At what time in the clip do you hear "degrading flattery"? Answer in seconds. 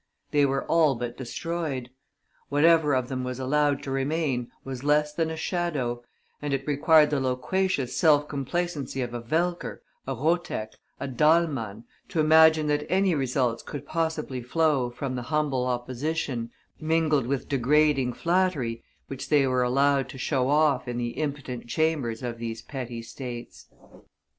17.47-18.83